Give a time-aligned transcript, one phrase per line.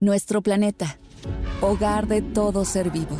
[0.00, 0.96] Nuestro planeta
[1.60, 3.16] hogar de todo ser vivo.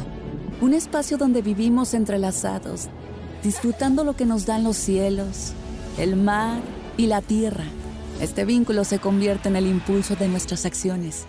[0.60, 2.86] Un espacio donde vivimos entrelazados,
[3.42, 5.54] disfrutando lo que nos dan los cielos,
[5.98, 6.60] el mar
[6.96, 7.64] y la tierra.
[8.20, 11.24] Este vínculo se convierte en el impulso de nuestras acciones,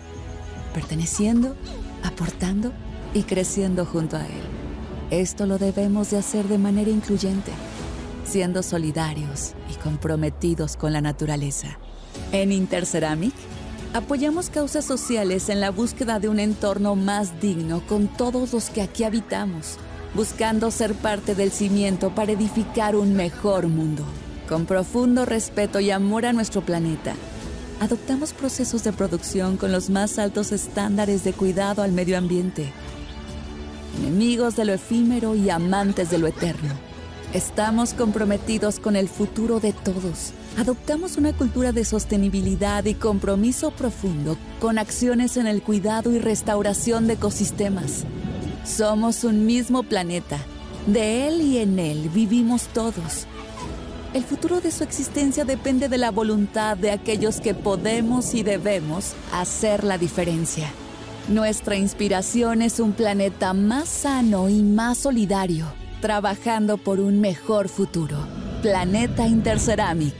[0.72, 1.56] perteneciendo,
[2.04, 2.72] aportando
[3.12, 4.44] y creciendo junto a él.
[5.10, 7.50] Esto lo debemos de hacer de manera incluyente,
[8.24, 11.76] siendo solidarios y comprometidos con la naturaleza.
[12.30, 13.34] En Interceramic
[13.92, 18.82] Apoyamos causas sociales en la búsqueda de un entorno más digno con todos los que
[18.82, 19.78] aquí habitamos,
[20.14, 24.04] buscando ser parte del cimiento para edificar un mejor mundo.
[24.48, 27.16] Con profundo respeto y amor a nuestro planeta,
[27.80, 32.72] adoptamos procesos de producción con los más altos estándares de cuidado al medio ambiente.
[33.98, 36.89] Enemigos de lo efímero y amantes de lo eterno.
[37.32, 44.36] Estamos comprometidos con el futuro de todos adoptamos una cultura de sostenibilidad y compromiso profundo
[44.60, 48.04] con acciones en el cuidado y restauración de ecosistemas.
[48.64, 50.38] Somos un mismo planeta.
[50.86, 53.26] De él y en él vivimos todos.
[54.12, 59.12] El futuro de su existencia depende de la voluntad de aquellos que podemos y debemos
[59.32, 60.70] hacer la diferencia.
[61.28, 65.66] Nuestra inspiración es un planeta más sano y más solidario,
[66.00, 68.16] trabajando por un mejor futuro.
[68.62, 70.14] Planeta Interceramic.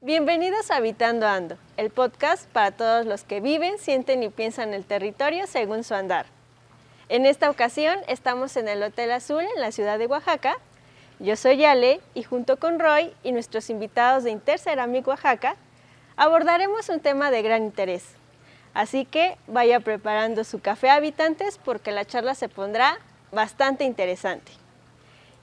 [0.00, 4.84] Bienvenidos a Habitando Ando, el podcast para todos los que viven, sienten y piensan el
[4.84, 6.26] territorio según su andar.
[7.08, 10.56] En esta ocasión estamos en el Hotel Azul en la ciudad de Oaxaca.
[11.18, 15.56] Yo soy Ale y junto con Roy y nuestros invitados de Interceramic Oaxaca
[16.16, 18.04] abordaremos un tema de gran interés.
[18.72, 22.98] Así que vaya preparando su café habitantes porque la charla se pondrá
[23.34, 24.52] bastante interesante.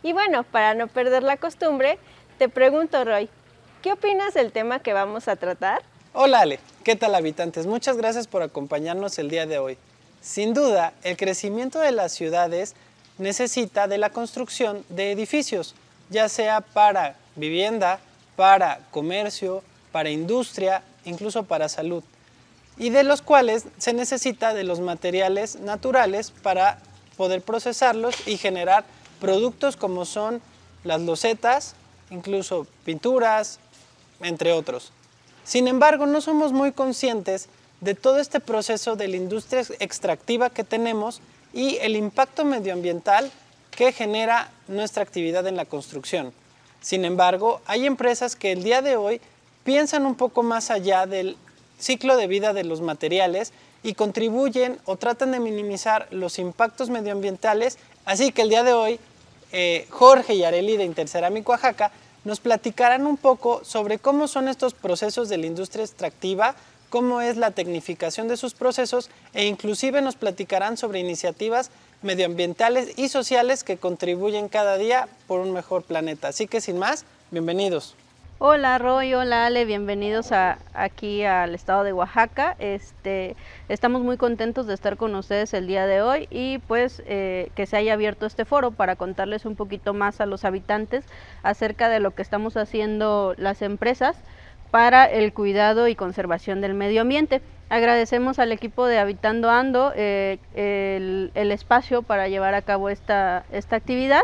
[0.04, 2.00] Y bueno, para no perder la costumbre,
[2.38, 3.30] te pregunto Roy,
[3.82, 5.82] ¿Qué opinas del tema que vamos a tratar?
[6.14, 7.66] Hola Ale, ¿qué tal habitantes?
[7.66, 9.76] Muchas gracias por acompañarnos el día de hoy.
[10.22, 12.76] Sin duda, el crecimiento de las ciudades
[13.18, 15.74] necesita de la construcción de edificios,
[16.12, 18.00] ya sea para vivienda,
[18.36, 22.04] para comercio, para industria, incluso para salud,
[22.78, 26.78] y de los cuales se necesita de los materiales naturales para
[27.22, 28.84] poder procesarlos y generar
[29.20, 30.42] productos como son
[30.84, 31.76] las losetas,
[32.10, 33.60] incluso pinturas,
[34.22, 34.92] entre otros.
[35.44, 37.48] Sin embargo, no somos muy conscientes
[37.80, 41.22] de todo este proceso de la industria extractiva que tenemos
[41.54, 43.30] y el impacto medioambiental
[43.70, 46.34] que genera nuestra actividad en la construcción.
[46.82, 49.22] Sin embargo, hay empresas que el día de hoy
[49.64, 51.38] piensan un poco más allá del
[51.78, 57.78] ciclo de vida de los materiales y contribuyen o tratan de minimizar los impactos medioambientales.
[58.06, 59.00] Así que el día de hoy,
[59.52, 61.92] eh, Jorge y Areli de Intercerámica Oaxaca
[62.24, 66.56] nos platicarán un poco sobre cómo son estos procesos de la industria extractiva,
[66.90, 71.72] cómo es la tecnificación de sus procesos e inclusive nos platicarán sobre iniciativas
[72.02, 76.28] medioambientales y sociales que contribuyen cada día por un mejor planeta.
[76.28, 77.96] Así que sin más, bienvenidos.
[78.44, 82.56] Hola Roy, hola Ale, bienvenidos a, aquí al estado de Oaxaca.
[82.58, 83.36] Este,
[83.70, 87.68] estamos muy contentos de estar con ustedes el día de hoy y pues eh, que
[87.68, 91.06] se haya abierto este foro para contarles un poquito más a los habitantes
[91.44, 94.18] acerca de lo que estamos haciendo las empresas
[94.72, 97.44] para el cuidado y conservación del medio ambiente.
[97.70, 103.76] Agradecemos al equipo de Habitando Ando eh, el, espacio para llevar a cabo esta, esta
[103.76, 104.24] actividad.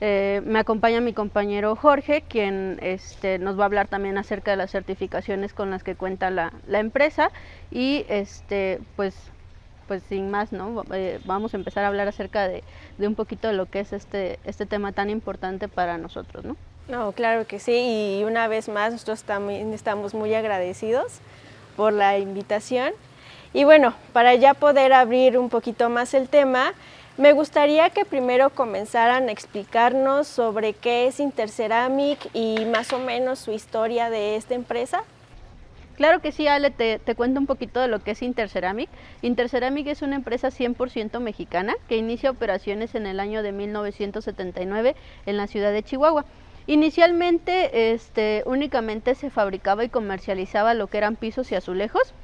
[0.00, 4.56] Eh, me acompaña mi compañero Jorge, quien este, nos va a hablar también acerca de
[4.56, 7.30] las certificaciones con las que cuenta la, empresa
[7.72, 9.16] y este, pues,
[9.88, 10.50] pues sin más.
[10.92, 12.62] Eh, vamos a empezar a hablar acerca de,
[12.98, 16.56] un poquito de lo que es este, este tema tan importante para nosotros, ¿no?
[16.88, 21.20] No, claro que sí, y una vez más nosotros también estamos muy agradecidos
[21.76, 22.92] por la invitación.
[23.52, 26.72] Y bueno, para ya poder abrir un poquito más el tema,
[27.18, 33.40] Me gustaría que primero comenzaran a explicarnos sobre qué es Interceramic y más o menos
[33.40, 35.02] su historia de esta empresa.
[35.96, 38.88] Claro que sí, Ale, te, cuento un poquito de lo que es Interceramic.
[39.20, 44.94] Interceramic es una empresa 100% mexicana que inicia operaciones en el año de 1979
[45.26, 46.24] en la ciudad de Chihuahua.
[46.68, 52.14] Inicialmente este, únicamente se fabricaba y comercializaba lo que eran pisos y azulejos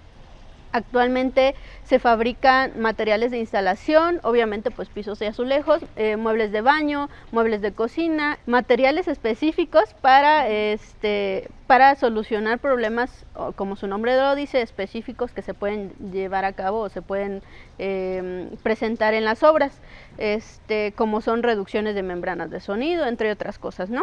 [0.75, 1.55] Actualmente
[1.85, 7.63] se fabrican materiales de instalación, obviamente pues pisos y azulejos, eh, muebles de baño, muebles
[7.63, 13.25] de cocina, materiales específicos para, este, para solucionar problemas,
[13.55, 17.41] como su nombre lo dice, específicos que se pueden llevar a cabo o se pueden
[17.79, 19.81] em, presentar en las obras,
[20.19, 24.03] este, como son reducciones de membranas de sonido, entre otras cosas, ¿no?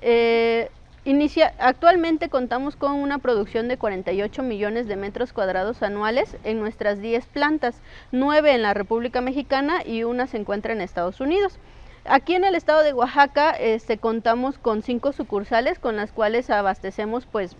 [0.00, 0.68] Eh,
[1.58, 7.24] Actualmente contamos con una producción de 48 millones de metros cuadrados anuales en nuestras 10
[7.26, 7.76] plantas,
[8.12, 11.54] 9 en la República Mexicana y una se encuentra en Estados Unidos.
[12.04, 17.24] Aquí en el estado de Oaxaca este, contamos con 5 sucursales con las cuales abastecemos
[17.24, 17.56] pues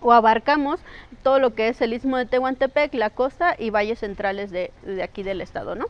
[0.00, 0.80] o abarcamos
[1.22, 4.72] todo lo que es el istmo de Tehuantepec, la costa y valles centrales de,
[5.02, 5.86] aquí del estado, ¿no?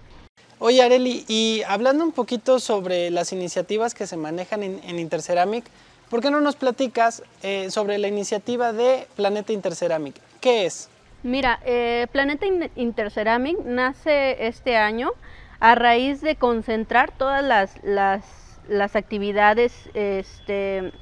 [0.58, 5.64] Oye Areli, y hablando un poquito sobre las iniciativas que se manejan en Interceramic,
[6.12, 10.14] ¿Por qué no nos platicas eh, sobre la iniciativa de Planeta Interceramic?
[10.43, 10.91] ¿Qué es?
[11.23, 12.44] Mira, eh, Planeta
[12.76, 15.12] Interceramic nace este año
[15.59, 20.93] a raíz de concentrar todas las, las, actividades, este,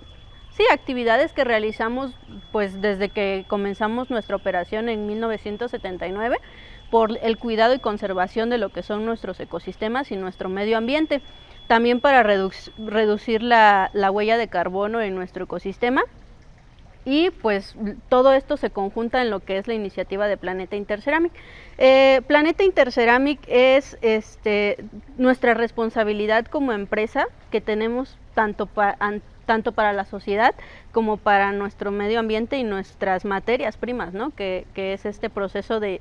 [0.57, 2.13] sí, actividades que realizamos
[2.53, 6.37] pues desde que comenzamos nuestra operación en 1979
[6.93, 11.21] por el cuidado y conservación de lo que son nuestros ecosistemas y nuestro medio ambiente
[11.71, 16.03] también para reducir la, huella de carbono en nuestro ecosistema.
[17.05, 17.77] Y pues
[18.09, 21.33] todo esto se conjunta en lo que es la iniciativa de Planeta Interceramic.
[21.79, 24.85] Eh, Planeta Interceramic es este,
[25.17, 28.97] nuestra responsabilidad como empresa que tenemos tanto para
[29.51, 30.55] tanto para la sociedad
[30.93, 34.31] como para nuestro medio ambiente y nuestras materias primas, ¿no?
[34.31, 36.01] que, es este proceso de,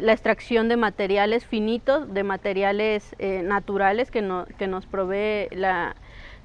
[0.00, 4.22] la extracción de materiales finitos, de materiales eh, naturales que,
[4.58, 5.96] que, nos provee la,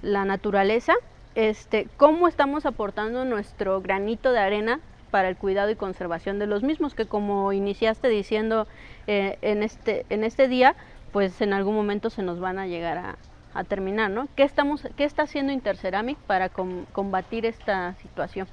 [0.01, 0.94] naturaleza.
[1.36, 4.80] Este, ¿Cómo estamos aportando nuestro granito de arena
[5.12, 8.65] para el cuidado y conservación de los mismos, que como iniciaste diciendo
[9.06, 10.74] eh, en, este, en este día,
[11.12, 13.18] pues en algún momento se nos van a llegar a,
[13.53, 14.27] a terminar, ¿no?
[14.36, 18.48] ¿Qué, estamos, qué está haciendo Interceramic para combatir esta situación?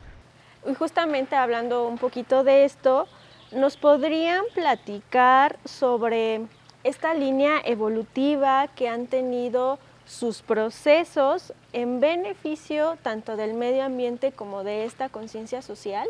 [0.66, 3.06] Y justamente hablando un poquito de esto,
[3.52, 6.42] ¿nos podrían platicar sobre
[6.84, 14.64] esta línea evolutiva que han tenido sus procesos en beneficio tanto del medio ambiente como
[14.64, 16.08] de esta conciencia social?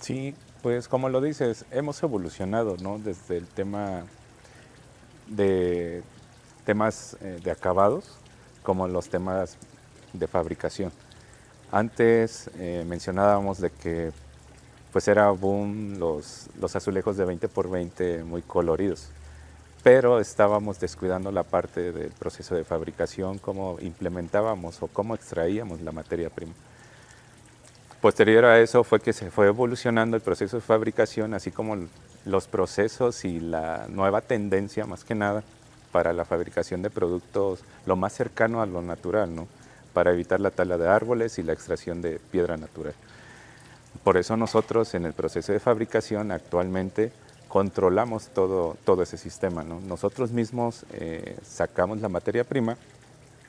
[0.00, 2.98] Sí, pues como lo dices, hemos evolucionado, ¿no?
[2.98, 4.04] Desde el tema
[5.26, 6.02] de
[6.66, 8.18] temas eh, de acabados
[8.62, 9.56] como los temas
[10.12, 10.92] de fabricación.
[11.70, 14.12] Antes eh, mencionábamos de que
[14.92, 19.08] pues era boom los, los azulejos de 20 por 20 muy coloridos,
[19.82, 25.92] pero estábamos descuidando la parte del proceso de fabricación, cómo implementábamos o cómo extraíamos la
[25.92, 26.52] materia prima.
[28.00, 31.76] Posterior a eso fue que se fue evolucionando el proceso de fabricación, así como
[32.24, 35.44] los procesos y la nueva tendencia más que nada
[35.96, 39.48] para la fabricación de productos lo más cercano a lo natural, ¿no?
[39.94, 42.92] para evitar la tala de árboles y la extracción de piedra natural.
[44.04, 47.12] Por eso nosotros en el proceso de fabricación actualmente
[47.48, 49.62] controlamos todo, todo ese sistema.
[49.62, 49.80] ¿no?
[49.80, 52.76] Nosotros mismos eh, sacamos la materia prima,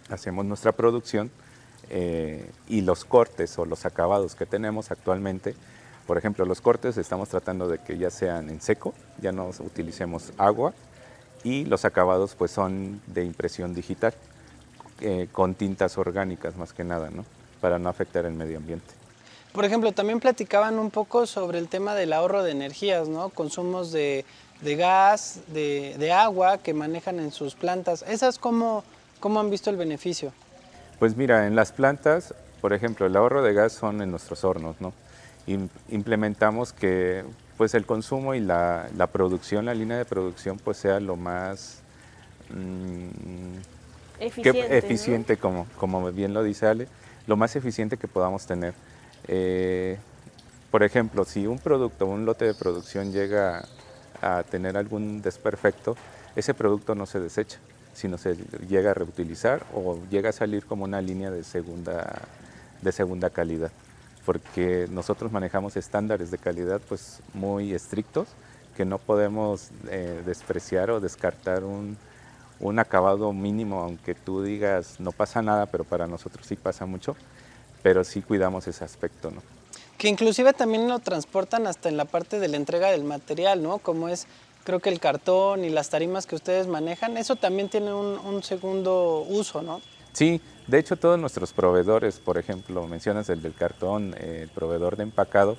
[0.10, 1.30] hacemos nuestra producción
[1.90, 5.54] eh, y los cortes o los acabados que tenemos actualmente,
[6.06, 10.32] por ejemplo, los cortes estamos tratando de que ya sean en seco, ya no utilicemos
[10.38, 10.74] agua
[11.44, 14.14] y los acabados pues son de impresión digital,
[15.02, 17.26] eh, con tintas orgánicas más que nada, ¿no?
[17.62, 18.94] para no afectar el medio ambiente.
[19.52, 23.30] Por ejemplo, también platicaban un poco sobre el tema del ahorro de energías, ¿no?
[23.30, 24.26] consumos de,
[24.62, 28.04] gas, de, agua que manejan en sus plantas.
[28.08, 28.84] ¿Esas cómo,
[29.20, 30.32] cómo han visto el beneficio?
[31.00, 34.76] Pues mira, en las plantas, por ejemplo, el ahorro de gas son en nuestros hornos,
[34.80, 34.94] ¿no?
[35.90, 37.24] Implementamos que
[37.58, 41.82] pues el consumo y la, producción, la línea de producción, pues sea lo más
[42.50, 43.58] mm,
[44.20, 46.88] eficiente, como, como bien lo dice Ale,
[47.26, 48.76] lo más eficiente que podamos tener.
[49.28, 49.98] Eh,
[50.70, 53.66] por ejemplo, si un producto, un lote de producción llega
[54.22, 55.98] a tener algún desperfecto,
[56.36, 57.58] ese producto no se desecha,
[57.94, 58.36] sino se
[58.70, 62.22] llega a reutilizar o llega a salir como una línea de segunda,
[62.84, 63.72] de segunda calidad
[64.28, 68.28] porque nosotros manejamos estándares de calidad pues muy estrictos
[68.76, 71.98] que no podemos eh, despreciar o descartar un,
[72.60, 77.16] un acabado mínimo, aunque tú digas no pasa nada, pero para nosotros sí pasa mucho,
[77.82, 79.42] pero sí cuidamos ese aspecto, ¿no?
[79.98, 83.78] Que inclusive también lo transportan hasta en la parte de la entrega del material, ¿no?
[83.78, 84.28] Como es,
[84.66, 89.26] creo que el cartón y las tarimas que ustedes manejan, eso también tiene un, segundo
[89.30, 89.80] uso, ¿no?
[90.12, 95.04] Sí, de hecho todos nuestros proveedores, por ejemplo, mencionas el del cartón, el proveedor de
[95.04, 95.58] empacado,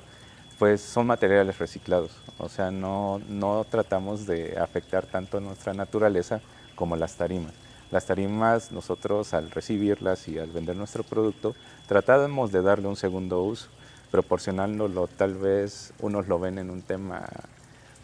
[0.59, 6.41] pues son materiales reciclados, o sea, no, no tratamos de afectar tanto nuestra naturaleza
[6.75, 7.53] como las tarimas.
[7.91, 11.55] Las tarimas nosotros al recibirlas y al vender nuestro producto
[11.87, 13.69] tratamos de darle un segundo uso
[14.11, 17.25] proporcionándolo tal vez unos lo ven en un tema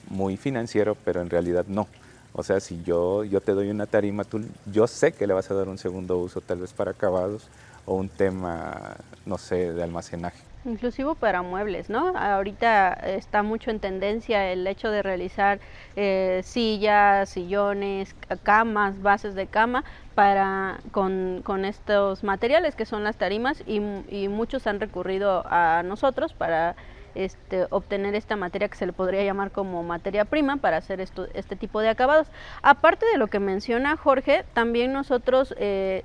[0.09, 1.87] muy financiero, pero en realidad no.
[2.37, 5.49] O sea, si yo, yo te doy una tarima, tú, yo sé que le vas
[5.53, 7.49] a dar un segundo uso, tal vez para acabados
[7.87, 10.43] o un tema, no sé, de almacenaje.
[10.65, 12.17] Inclusive para muebles, ¿no?
[12.17, 15.61] Ahorita está mucho en tendencia el hecho de realizar
[15.95, 23.17] eh, sillas, sillones, camas, bases de cama para con, con, estos materiales que son las
[23.17, 26.77] tarimas y, y, muchos han recurrido a nosotros para
[27.15, 31.57] este, obtener esta materia que se le podría llamar como materia prima para hacer este
[31.57, 32.29] tipo de acabados.
[32.63, 36.03] Aparte de lo que menciona Jorge, también nosotros eh,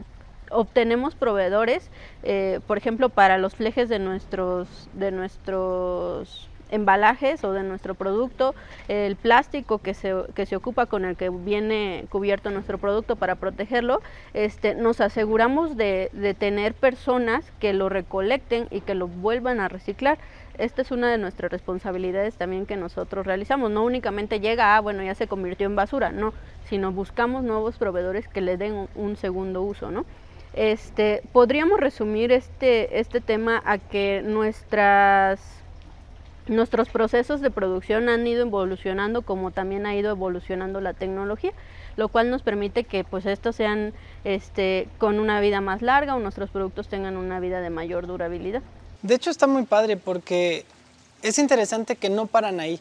[0.52, 1.90] obtenemos proveedores,
[2.24, 8.54] eh, por ejemplo, para los flejes de nuestros, de nuestros embalajes o de nuestro producto,
[8.88, 13.36] el plástico que se, que se ocupa con el que viene cubierto nuestro producto para
[13.36, 14.02] protegerlo,
[14.34, 19.68] este, nos aseguramos de, de tener personas que lo recolecten y que lo vuelvan a
[19.68, 20.20] reciclar
[20.60, 23.72] esta es una de nuestras responsabilidades también que nosotros realizamos.
[23.72, 26.34] No únicamente llega, ah, bueno, ya se convirtió en basura, no,
[26.66, 30.06] sino buscamos nuevos proveedores que le den un, un segundo uso, ¿no?
[30.54, 35.40] Este, podríamos resumir este, este tema a que nuestras,
[36.48, 41.54] nuestros procesos de producción han ido evolucionando como también ha ido evolucionando la tecnología,
[41.98, 46.20] lo cual nos permite que pues estos sean este, con una vida más larga o
[46.20, 48.64] nuestros productos tengan una vida de mayor durabilidad.
[49.02, 50.66] De hecho está muy padre porque
[51.22, 52.80] es interesante que no paran ahí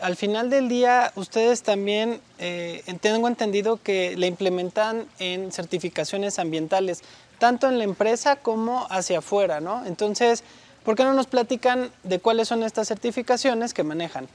[0.00, 7.02] al final del día, ustedes también, eh, tengo entendido que le implementan en certificaciones ambientales,
[7.38, 9.84] tanto en la empresa como hacia afuera, ¿no?
[9.86, 10.44] Entonces,
[10.84, 14.28] ¿por qué no nos platican de cuáles son estas certificaciones que manejan?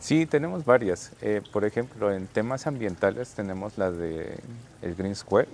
[0.00, 1.12] Sí, tenemos varias.
[1.22, 4.38] Eh, por ejemplo, en temas ambientales tenemos la de
[4.82, 5.48] el Green Square,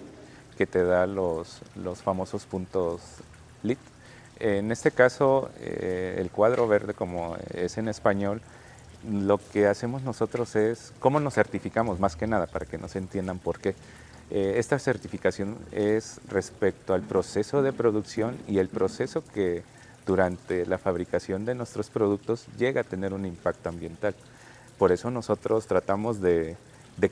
[0.58, 3.00] que te da los, los famosos puntos
[3.62, 3.78] LIT.
[4.44, 8.42] En este caso, eh, el cuadro verde, como es en español,
[9.08, 12.00] lo que hacemos nosotros es, ¿cómo nos certificamos?
[12.00, 13.76] Más que nada, para que nos entiendan por qué.
[14.30, 19.62] Eh, esta certificación es respecto al proceso de producción y el proceso que
[20.06, 24.16] durante la fabricación de nuestros productos llega a tener un impacto ambiental.
[24.76, 26.56] Por eso nosotros tratamos de,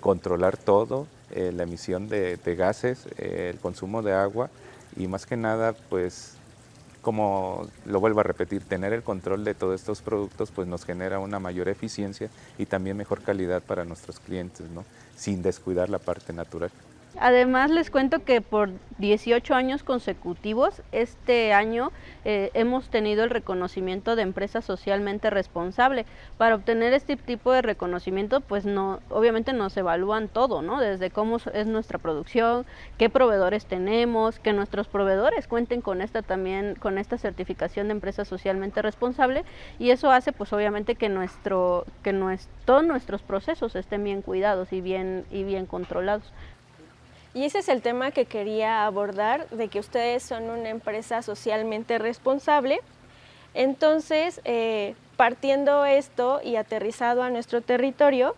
[0.01, 4.51] controlar todo, eh, la emisión de, gases, eh, el consumo de agua
[4.97, 6.39] y más que nada pues
[7.02, 11.19] como lo vuelvo a repetir, tener el control de todos estos productos pues nos genera
[11.19, 12.28] una mayor eficiencia
[12.59, 14.85] y también mejor calidad para nuestros clientes, ¿no?
[15.16, 16.71] sin descuidar la parte natural.
[17.19, 21.90] Además les cuento que por 18 años consecutivos, este año
[22.25, 26.07] eh, hemos tenido el reconocimiento de empresa socialmente responsable.
[26.38, 30.81] Para obtener este tipo de reconocimiento, pues no, obviamente nos evalúan todo, ¿no?
[30.81, 32.64] Desde cómo es nuestra producción,
[32.97, 38.25] qué proveedores tenemos, que nuestros proveedores cuenten con esta también, con esta certificación de empresa
[38.25, 39.45] socialmente responsable,
[39.81, 42.14] y eso hace pues obviamente que nuestro, que
[42.64, 46.33] todos nuestros procesos estén bien cuidados y bien, y bien controlados.
[47.33, 51.99] Y ese es el tema que quería abordar, de que ustedes son una empresa socialmente
[51.99, 52.81] responsable.
[53.55, 58.35] Entonces, eh, partiendo esto y aterrizado a nuestro territorio,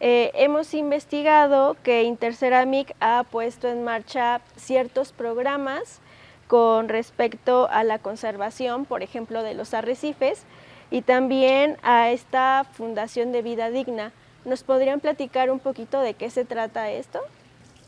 [0.00, 6.00] eh, hemos investigado que Interceramic ha puesto en marcha ciertos programas
[6.46, 10.44] con respecto a la conservación, por ejemplo, de los arrecifes
[10.90, 14.12] y también a esta Fundación de Vida Digna.
[14.44, 17.20] ¿Nos podrían platicar un poquito de qué se trata esto?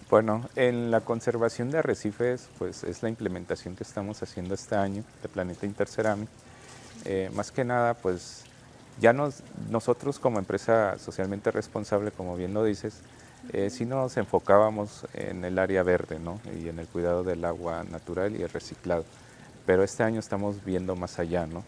[0.09, 5.03] Bueno, en la conservación de arrecifes, pues es la implementación que estamos haciendo este año
[5.21, 6.29] de Planeta Interceramic.
[7.05, 8.45] Eh, más que nada, pues
[9.01, 13.01] ya nos, nosotros como empresa socialmente responsable, como bien lo dices,
[13.53, 16.41] eh, sí nos enfocábamos en el área verde ¿no?
[16.57, 19.05] y en el cuidado del agua natural y el reciclado.
[19.67, 21.65] Pero este año estamos viendo más allá, ¿no?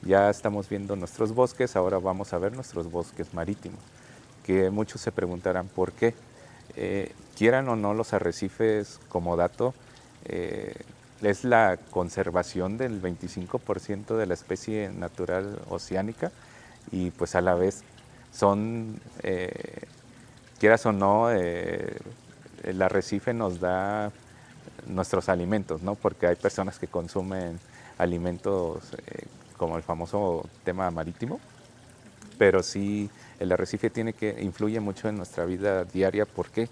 [0.00, 3.80] Ya estamos viendo nuestros bosques, ahora vamos a ver nuestros bosques marítimos,
[4.42, 6.14] que muchos se preguntarán por qué.
[6.76, 9.74] Eh, quieran o no los arrecifes como dato,
[10.24, 10.74] eh,
[11.22, 16.32] es la conservación del 25% de la especie natural oceánica
[16.90, 17.82] y pues a la vez
[18.32, 19.82] son, eh,
[20.58, 24.10] quieras o no, el arrecife nos da
[24.86, 25.94] nuestros alimentos, ¿no?
[25.94, 27.60] Porque hay personas que consumen
[27.98, 28.82] alimentos
[29.56, 31.38] como el famoso tema marítimo,
[32.42, 33.08] pero sí
[33.38, 36.26] el arrecife tiene que influye mucho en nuestra vida diaria.
[36.26, 36.68] ¿Por qué?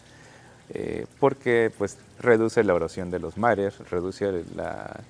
[0.70, 5.00] Eh, porque pues reduce la erosión de los mares, reduce la,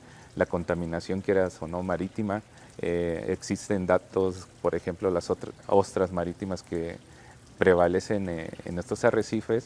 [0.50, 2.42] contaminación, quieras o no, marítima.
[2.76, 5.32] Eh, existen datos, por ejemplo, las
[5.66, 6.98] ostras marítimas que
[7.56, 9.64] prevalecen en estos arrecifes,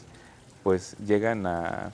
[0.63, 1.91] pues llegan a,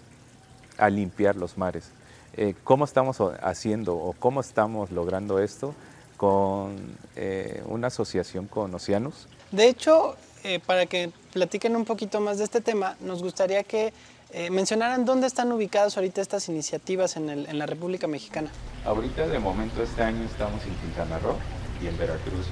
[0.77, 1.89] a limpiar los mares.
[2.37, 5.73] Eh, ¿Cómo estamos haciendo o cómo estamos logrando esto?
[6.21, 6.77] Con
[7.15, 9.27] eh, una asociación con Océanos.
[9.51, 13.91] De hecho, eh, para que platiquen un poquito más de este tema, nos gustaría que
[14.49, 18.49] mencionaran dónde están ubicadas ahorita estas iniciativas en, el, en, la República Mexicana.
[18.85, 21.35] Ahorita, de momento, este año estamos en Quintana Roo
[21.83, 22.45] y en Veracruz.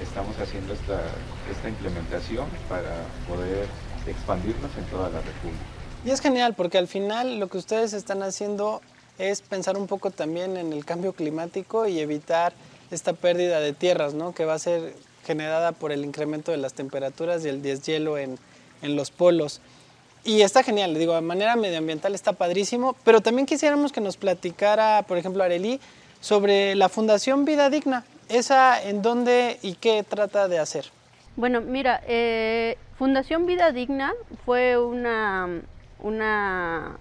[0.00, 1.02] estamos haciendo esta,
[1.50, 3.66] esta implementación para poder
[4.06, 5.64] expandirnos en toda la República.
[6.04, 8.80] Y es genial porque al final lo que ustedes están haciendo
[9.20, 12.52] es pensar un poco también en el cambio climático y evitar
[12.90, 14.34] esta pérdida de tierras, ¿no?
[14.34, 18.38] que va a ser generada por el incremento de las temperaturas y el deshielo en,
[18.82, 19.60] en los polos.
[20.24, 25.04] Y está genial, digo, de manera medioambiental está padrísimo, pero también quisiéramos que nos platicara,
[25.06, 25.80] por ejemplo, Areli,
[26.20, 28.04] sobre la Fundación Vida Digna.
[28.28, 30.86] ¿Esa en dónde y qué trata de hacer?
[31.36, 34.12] Bueno, mira, eh, Fundación Vida Digna
[34.44, 35.62] fue una
[36.02, 36.96] una,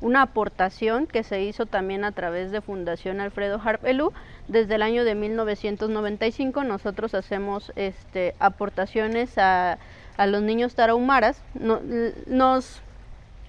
[0.00, 4.12] una aportación que se hizo también a través de Fundación Alfredo Harpelú.
[4.46, 9.78] Desde el año de 1995 nosotros hacemos este, aportaciones a,
[10.16, 11.42] a los niños tarahumaras.
[11.54, 12.80] nos,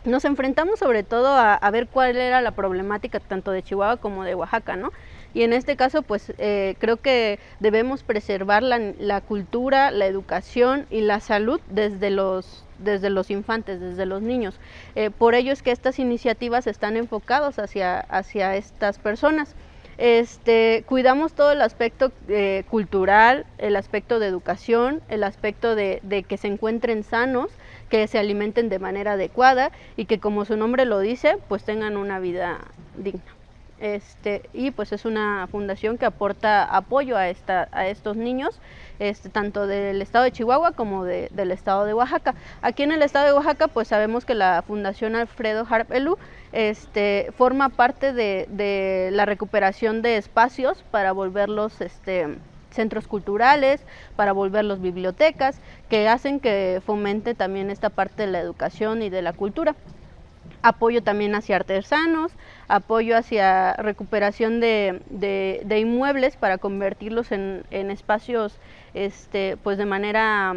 [0.06, 4.24] nos enfrentamos sobre todo a, a, ver cuál era la problemática tanto de Chihuahua como
[4.24, 4.91] de Oaxaca, ¿no?
[5.33, 10.88] Y en este caso, pues eh, creo que debemos preservar la, la cultura, la educación
[10.89, 14.59] y la salud desde los desde los infantes, desde los niños.
[14.95, 19.55] Eh, por ello es que estas iniciativas están enfocadas hacia, hacia estas personas.
[19.98, 26.23] Este, cuidamos todo el aspecto eh, cultural, el aspecto de educación, el aspecto de, de,
[26.23, 27.51] que se encuentren sanos,
[27.89, 31.97] que se alimenten de manera adecuada y que como su nombre lo dice, pues tengan
[31.97, 32.60] una vida
[32.95, 33.38] digna.
[33.80, 38.60] Este, y pues es una fundación que aporta apoyo a, esta, a estos niños,
[39.00, 42.36] este, tanto del estado de Chihuahua como del estado de Oaxaca.
[42.62, 46.18] Aquí en el estado de Oaxaca pues sabemos que la Fundación Alfredo Harpelú
[46.52, 52.38] este, forma parte de, la recuperación de espacios para volverlos este,
[52.72, 53.82] centros culturales,
[54.18, 59.22] para volverlos bibliotecas, que hacen que fomente también esta parte de la educación y de
[59.22, 59.76] la cultura
[60.62, 62.32] apoyo también hacia artesanos,
[62.67, 68.58] apoyo hacia recuperación de, de, inmuebles para convertirlos en, en, espacios
[68.93, 70.54] este, pues de manera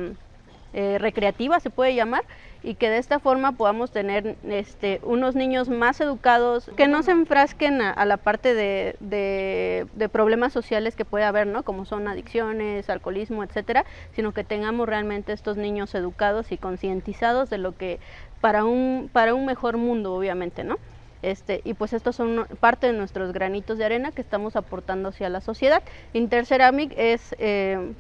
[0.75, 2.25] eh, recreativa, se puede llamar,
[2.63, 7.11] y que de esta forma podamos tener este, unos niños más educados, que no se
[7.11, 11.63] enfrasquen a, la parte de, de, problemas sociales que puede haber, ¿no?
[11.65, 13.85] como son adicciones, alcoholismo, etcétera,
[14.15, 17.99] sino que tengamos realmente estos niños educados y concientizados de lo que
[18.43, 20.77] para un, para un mejor mundo, obviamente, ¿no?
[21.23, 25.29] Este, y pues estos son parte de nuestros granitos de arena que estamos aportando hacia
[25.29, 25.81] la sociedad.
[26.13, 27.95] Interceramic es eh,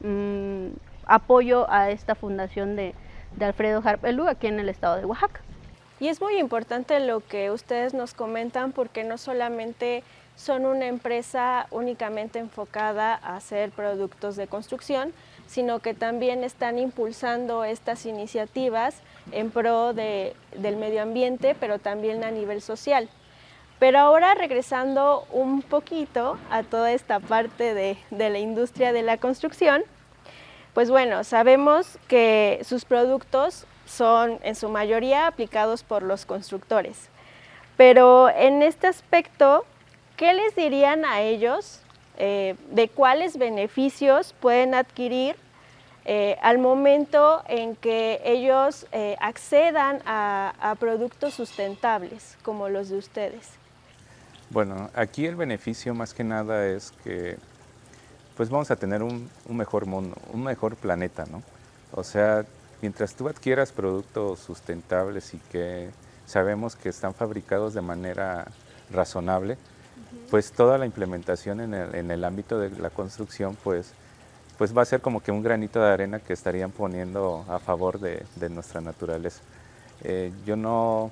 [0.00, 0.68] mm,
[1.04, 2.94] apoyo a esta fundación de,
[3.36, 5.42] de Alfredo Harpelú aquí en el estado de Oaxaca.
[6.00, 10.02] Y es muy importante lo que ustedes nos comentan porque no solamente
[10.36, 15.12] son una empresa únicamente enfocada a hacer productos de construcción,
[15.52, 22.24] sino que también están impulsando estas iniciativas en pro de, del medio ambiente, pero también
[22.24, 23.10] a nivel social.
[23.78, 29.18] Pero ahora regresando un poquito a toda esta parte de, de la industria de la
[29.18, 29.82] construcción,
[30.72, 37.10] pues bueno, sabemos que sus productos son en su mayoría aplicados por los constructores.
[37.76, 39.66] Pero en este aspecto,
[40.16, 41.82] ¿qué les dirían a ellos
[42.18, 45.34] eh, de cuáles beneficios pueden adquirir
[46.04, 52.98] eh, al momento en que ellos eh, accedan a, a, productos sustentables como los de
[52.98, 53.50] ustedes?
[54.50, 57.38] Bueno, aquí el beneficio más que nada es que
[58.36, 61.42] pues vamos a tener un, un mejor mundo, un mejor planeta, ¿no?
[61.92, 62.44] O sea,
[62.80, 65.90] mientras tú adquieras productos sustentables y que
[66.26, 68.46] sabemos que están fabricados de manera
[68.90, 69.58] razonable,
[70.30, 73.92] pues toda la implementación en el, en el, ámbito de la construcción, pues,
[74.58, 77.98] pues va a ser como que un granito de arena que estarían poniendo a favor
[77.98, 79.40] de, de nuestra naturaleza.
[80.04, 81.10] Eh, yo, no,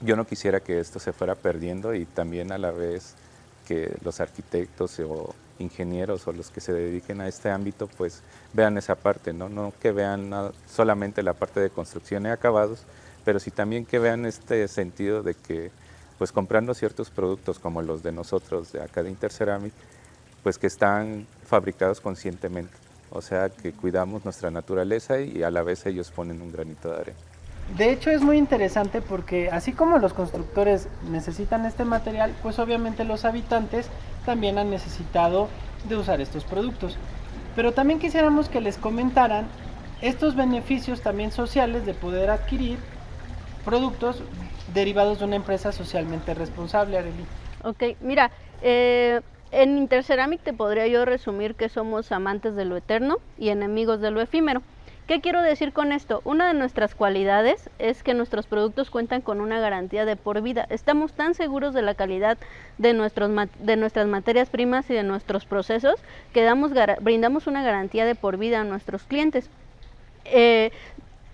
[0.00, 3.14] yo no quisiera que esto se fuera perdiendo y también a la vez
[3.66, 8.76] que los arquitectos o ingenieros o los que se dediquen a este ámbito pues vean
[8.76, 10.30] esa parte, no, no que vean
[10.70, 12.84] solamente la parte de construcción y acabados,
[13.24, 15.70] pero sí también que vean este sentido de que
[16.18, 19.72] pues comprando ciertos productos como los de nosotros de acá de Interceramic,
[20.46, 22.72] pues que están fabricados conscientemente,
[23.10, 27.00] o sea que cuidamos nuestra naturaleza y a la vez ellos ponen un granito de
[27.00, 27.18] arena.
[27.76, 33.02] De hecho es muy interesante porque así como los constructores necesitan este material, pues obviamente
[33.02, 33.88] los habitantes
[34.24, 35.48] también han necesitado
[35.88, 36.96] de usar estos productos.
[37.56, 39.48] Pero también quisiéramos que les comentaran
[40.00, 42.78] estos beneficios también sociales de poder adquirir
[43.64, 44.22] productos
[44.72, 47.26] derivados de una empresa socialmente responsable, Arely.
[47.64, 48.30] Ok, mira,
[48.62, 49.20] eh,
[49.52, 54.10] en Interceramic te podría yo resumir que somos amantes de lo eterno y enemigos de
[54.10, 54.62] lo efímero.
[55.06, 56.20] ¿Qué quiero decir con esto?
[56.24, 60.66] Una de nuestras cualidades es que nuestros productos cuentan con una garantía de por vida.
[60.68, 62.38] Estamos tan seguros de la calidad
[62.78, 63.30] de, nuestros,
[63.60, 65.94] de nuestras materias primas y de nuestros procesos
[66.32, 69.48] que damos, brindamos una garantía de por vida a nuestros clientes.
[70.24, 70.72] Eh,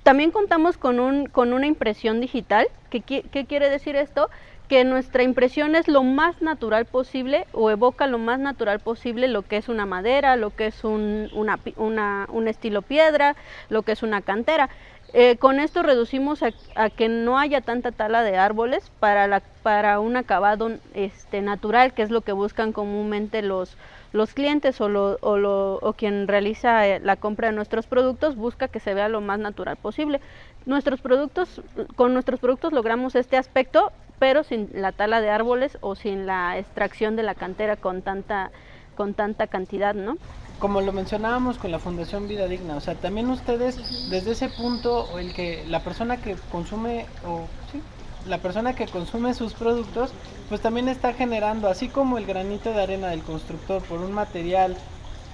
[0.02, 2.66] también contamos con, un, con una impresión digital.
[2.90, 4.28] ¿Qué, ¿Qué quiere decir esto?
[4.72, 9.42] Que nuestra impresión es lo más natural posible o evoca lo más natural posible lo
[9.42, 13.36] que es una madera, lo que es un, un estilo piedra,
[13.68, 14.70] lo que es una cantera.
[15.12, 20.00] Eh, con esto reducimos a, que no haya tanta tala de árboles para, la, para
[20.00, 23.76] un acabado este, natural, que es lo que buscan comúnmente los,
[24.14, 28.36] los clientes o, lo, o, lo, o quien realiza eh, la compra de nuestros productos
[28.36, 30.22] busca que se vea lo más natural posible.
[30.64, 31.60] Nuestros productos,
[31.94, 36.56] con nuestros productos logramos este aspecto pero sin la tala de árboles o sin la
[36.56, 38.52] extracción de la cantera con tanta,
[38.96, 40.16] con tanta cantidad, ¿no?
[40.60, 45.18] Como lo mencionábamos con la Fundación Vida Digna, o sea, también ustedes desde ese punto,
[45.18, 47.82] el que la persona que consume, o sí,
[48.28, 50.12] la persona que consume sus productos,
[50.48, 54.76] pues también está generando, así como el granito de arena del constructor por un material,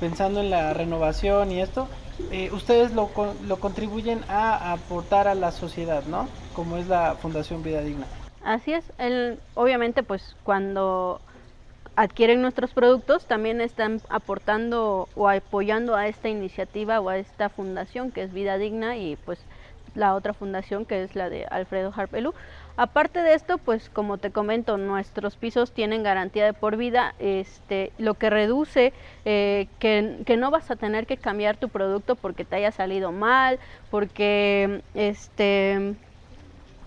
[0.00, 1.88] pensando en la renovación y esto,
[2.30, 3.10] eh, ustedes lo,
[3.46, 6.26] lo contribuyen a aportar a la sociedad, ¿no?
[6.54, 8.06] Como es la Fundación Vida Digna.
[8.48, 8.90] Así es,
[9.52, 11.20] obviamente pues cuando
[11.96, 18.10] adquieren nuestros productos también están aportando o apoyando a esta iniciativa o a esta fundación
[18.10, 19.38] que es Vida Digna y pues
[19.94, 22.32] la otra fundación que es la de Alfredo Harpelú.
[22.78, 27.92] Aparte de esto, pues como te comento, nuestros pisos tienen garantía de por vida, este,
[27.98, 28.94] lo que reduce
[29.26, 33.12] eh, que, que, no vas a tener que cambiar tu producto porque te haya salido
[33.12, 33.58] mal,
[33.90, 35.96] porque este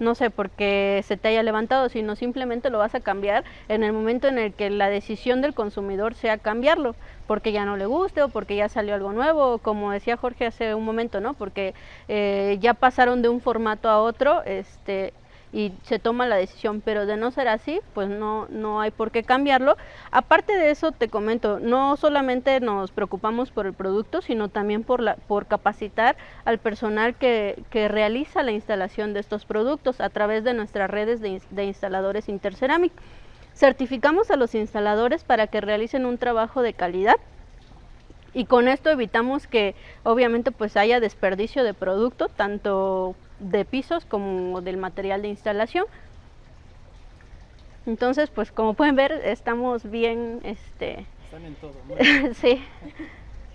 [0.01, 3.93] no sé, porque se te haya levantado, sino simplemente lo vas a cambiar en el
[3.93, 6.95] momento en el que la decisión del consumidor sea cambiarlo,
[7.27, 10.75] porque ya no le guste o porque ya salió algo nuevo, como decía Jorge hace
[10.75, 11.35] un momento, ¿no?
[11.35, 11.75] Porque
[12.07, 15.13] eh, ya pasaron de un formato a otro, este,
[15.53, 19.11] y se toma la decisión, pero de no ser así, pues no, no hay por
[19.11, 19.75] qué cambiarlo.
[20.11, 25.01] Aparte de eso, te comento, no solamente nos preocupamos por el producto, sino también por,
[25.01, 30.43] la, por capacitar al personal que, que realiza la instalación de estos productos a través
[30.43, 32.93] de nuestras redes de, de instaladores Interceramic.
[33.53, 37.15] Certificamos a los instaladores para que realicen un trabajo de calidad
[38.33, 44.61] y con esto evitamos que obviamente pues haya desperdicio de producto, tanto de pisos como
[44.61, 45.85] del material de instalación.
[47.85, 51.05] Entonces, pues como pueden ver, estamos bien, este...
[51.25, 51.73] Están en todo,
[52.35, 52.63] sí,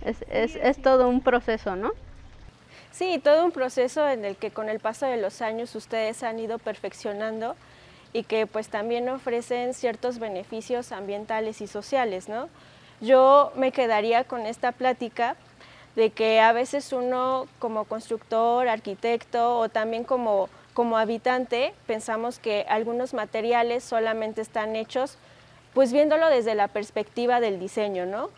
[0.03, 1.91] es, es, es todo un proceso, ¿no?
[2.91, 6.39] Sí, todo un proceso en el que con el paso de los años ustedes han
[6.39, 7.55] ido perfeccionando
[8.11, 12.49] y que pues también ofrecen ciertos beneficios ambientales y sociales, ¿no?
[12.99, 15.35] Yo me quedaría con esta plática
[15.97, 22.67] de que a veces uno como constructor, arquitecto o también como, como habitante pensamos que
[22.69, 25.17] algunos materiales solamente están hechos
[25.73, 28.29] pues viéndolo desde la perspectiva del diseño, ¿no?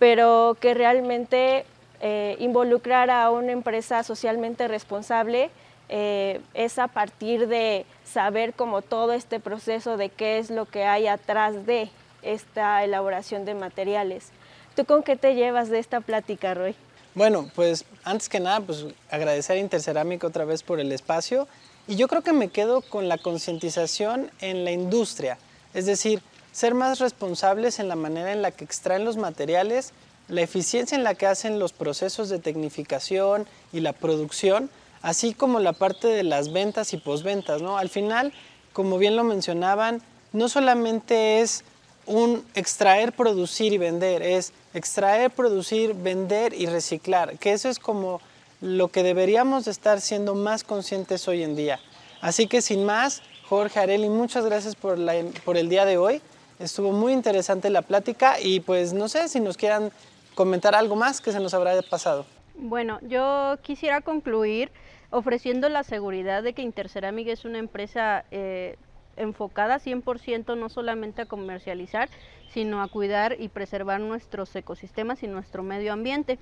[0.00, 1.64] Pero que realmente
[2.00, 5.50] eh, involucrar a una empresa socialmente responsable
[5.88, 10.84] eh, es a partir de saber como todo este proceso de qué es lo que
[10.84, 11.90] hay atrás de
[12.22, 14.30] esta elaboración de materiales.
[14.74, 16.74] ¿Tú con qué te llevas de esta plática, Roy?
[17.14, 21.46] Bueno, pues antes que nada, pues agradecer a Intercerámica otra vez por el espacio
[21.86, 25.38] y yo creo que me quedo con la concientización en la industria,
[25.74, 29.92] es decir, ser más responsables en la manera en la que extraen los materiales,
[30.28, 34.68] la eficiencia en la que hacen los procesos de tecnificación y la producción,
[35.02, 37.78] así como la parte de las ventas y posventas, ¿no?
[37.78, 38.32] Al final,
[38.72, 41.62] como bien lo mencionaban, no solamente es
[42.06, 48.20] un extraer, producir y vender, es extraer, producir, vender y reciclar, que eso es como
[48.60, 51.80] lo que deberíamos de estar siendo más conscientes hoy en día.
[52.20, 56.20] Así que sin más, Jorge Areli, muchas gracias por, la, por el día de hoy.
[56.58, 59.90] Estuvo muy interesante la plática y pues no sé si nos quieran
[60.34, 62.26] comentar algo más que se nos habrá pasado.
[62.56, 64.70] Bueno, yo quisiera concluir
[65.10, 68.76] ofreciendo la seguridad de que Interceramic es una empresa eh,
[69.16, 72.08] enfocada 100% no solamente a comercializar,
[72.48, 76.38] sino a cuidar y preservar nuestros ecosistemas y nuestro medio ambiente.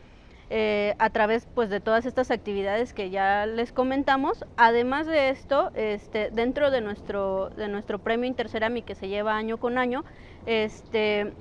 [0.54, 4.44] Eh, a través pues, de todas estas actividades que ya les comentamos.
[4.58, 9.56] Además de esto, este, dentro de nuestro, de nuestro premio Intercerami que se lleva año
[9.56, 10.04] con año,
[10.44, 11.32] este,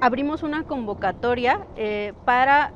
[0.00, 2.72] abrimos una convocatoria eh, para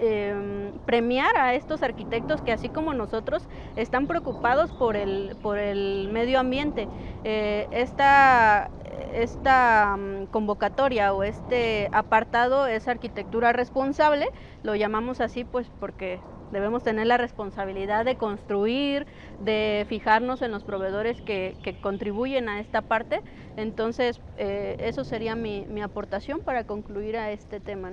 [0.00, 6.08] em, premiar a estos arquitectos que así como nosotros están preocupados por el, por el
[6.12, 6.88] medio ambiente.
[7.24, 8.70] Eh, esta,
[9.12, 14.28] esta mm, convocatoria o este apartado es arquitectura responsable,
[14.62, 19.06] lo llamamos así pues porque debemos tener la responsabilidad de construir,
[19.40, 23.20] de fijarnos en los proveedores que, contribuyen a esta parte.
[23.56, 27.92] Entonces, eh, eso sería mi, aportación para concluir a este tema.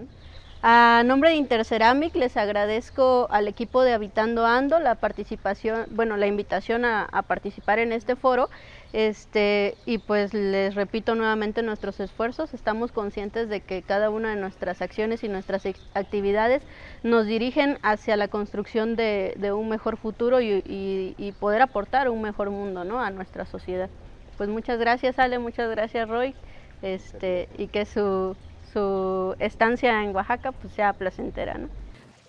[0.62, 6.26] A nombre de Interceramic les agradezco al equipo de Habitando Ando la participación, bueno, la
[6.26, 8.50] invitación a, participar en este foro.
[8.92, 12.54] Este, y pues les repito nuevamente nuestros esfuerzos.
[12.54, 15.64] Estamos conscientes de que cada una de nuestras acciones y nuestras
[15.94, 16.64] actividades
[17.04, 22.86] nos dirigen hacia la construcción de, un mejor futuro y, poder aportar un mejor mundo
[22.86, 23.02] ¿no?
[23.02, 23.90] a nuestra sociedad.
[24.38, 26.34] Pues muchas gracias Ale, muchas gracias Roy,
[26.82, 28.36] este, y que su
[28.76, 31.70] su estancia en Oaxaca pues sea placentera, ¿no?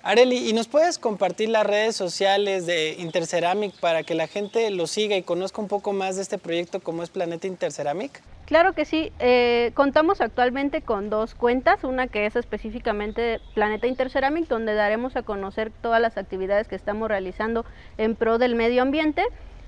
[0.05, 4.87] Areli, ¿y nos puedes compartir las redes sociales de Interceramic para que la gente lo
[4.87, 8.23] siga y conozca un poco más de este proyecto como es Planeta Interceramic?
[8.45, 14.47] Claro que sí, eh, contamos actualmente con dos cuentas, una que es específicamente Planeta Interceramic,
[14.47, 17.65] donde daremos a conocer todas las actividades que estamos realizando
[17.99, 19.25] en pro del medio ambiente.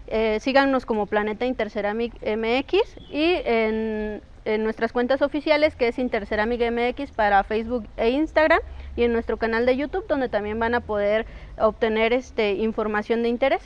[0.07, 2.79] Eh, síganos como Planeta Interceramic MX
[3.11, 8.61] y en en nuestras cuentas oficiales que es Interceramic MX para Facebook e Instagram
[8.97, 11.27] y en nuestro canal de YouTube donde también van a poder
[11.59, 13.63] obtener este, información de interés.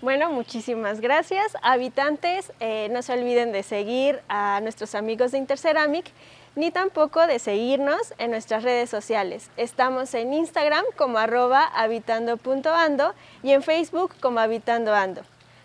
[0.00, 1.56] Bueno, muchísimas gracias.
[1.62, 6.06] Habitantes, eh, no se olviden de seguir a nuestros amigos de Interceramic
[6.54, 9.50] ni tampoco de seguirnos en nuestras redes sociales.
[9.56, 15.22] Estamos en Instagram como arroba habitando.ando y en Facebook como habitando.ando.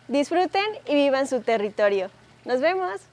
[0.08, 2.10] Disfruten y vivan su territorio.
[2.46, 3.13] Nos vemos.